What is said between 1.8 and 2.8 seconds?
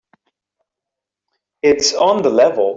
on the level.